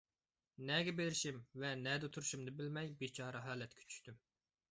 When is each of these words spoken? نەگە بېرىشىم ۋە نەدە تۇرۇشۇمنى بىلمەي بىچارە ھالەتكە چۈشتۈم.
نەگە 0.69 0.93
بېرىشىم 0.99 1.35
ۋە 1.63 1.69
نەدە 1.83 2.09
تۇرۇشۇمنى 2.17 2.53
بىلمەي 2.61 2.91
بىچارە 3.03 3.43
ھالەتكە 3.49 3.87
چۈشتۈم. 3.93 4.19